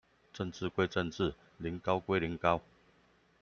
[0.33, 2.61] 政治歸政治，苓膏龜苓膏